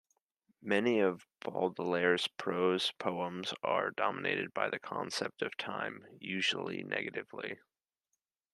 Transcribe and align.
Many 0.63 0.99
of 1.01 1.27
Baudelaire's 1.41 2.27
prose 2.27 2.91
poems 2.97 3.53
are 3.61 3.91
dominated 3.91 4.51
by 4.51 4.67
the 4.71 4.79
concept 4.79 5.43
of 5.43 5.55
time, 5.57 6.07
usually 6.19 6.81
negatively. 6.83 7.59